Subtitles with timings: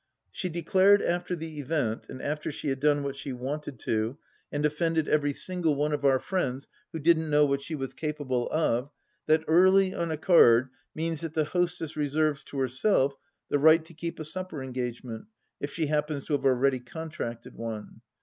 [0.31, 4.17] She declared after the event, and after she had done what she wanted to do,
[4.51, 8.49] and offended every single one of our friends who didn't know what she was capable
[8.51, 8.89] of,
[9.27, 13.15] that Early on a card means that the hostess reserves to herself
[13.49, 15.27] the right to keep a supper engagement,
[15.59, 18.01] if she happens to have already contracted one.